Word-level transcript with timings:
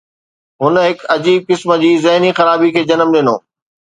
هن 0.61 0.75
هڪ 0.85 0.99
عجيب 1.15 1.39
قسم 1.51 1.75
جي 1.83 1.91
ذهني 2.07 2.33
خرابي 2.41 2.69
کي 2.79 2.87
جنم 2.93 3.15
ڏنو. 3.19 3.35